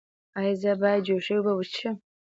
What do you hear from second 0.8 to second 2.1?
باید جوش شوې اوبه وڅښم؟